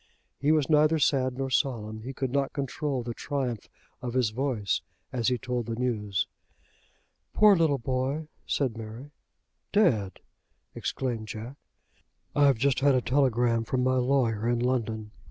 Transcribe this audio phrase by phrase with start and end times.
[0.39, 2.01] He was neither sad nor solemn.
[2.01, 3.69] He could not control the triumph
[4.01, 4.81] of his voice
[5.13, 6.25] as he told the news.
[7.35, 9.11] "Poor little boy!" said Mary.
[9.71, 10.19] "Dead!"
[10.73, 11.55] exclaimed Jack.
[12.35, 15.11] "I've just had a telegram from my lawyer in London.